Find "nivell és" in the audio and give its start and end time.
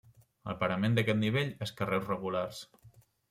1.25-1.75